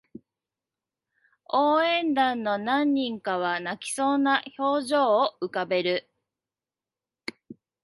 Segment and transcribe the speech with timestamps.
[1.49, 6.09] 応援団の何人かは泣きそうな表情を浮かべる